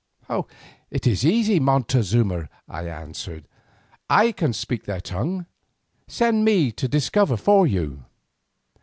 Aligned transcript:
"It 0.89 1.05
is 1.05 1.23
easy, 1.23 1.59
O 1.59 1.63
Montezuma," 1.63 2.49
I 2.67 2.87
answered. 2.89 3.47
"I 4.09 4.31
can 4.31 4.51
speak 4.51 4.85
their 4.85 4.99
tongue; 4.99 5.45
send 6.07 6.43
me 6.43 6.71
to 6.71 6.87
discover 6.87 7.37
for 7.37 7.67
you." 7.67 8.03